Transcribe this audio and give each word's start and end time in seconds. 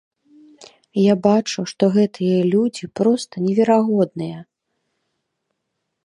Я 0.99 1.13
бачу, 1.25 1.59
што 1.71 1.83
гэтыя 1.97 2.39
людзі 2.53 2.85
проста 3.01 3.33
неверагодныя! 3.47 4.39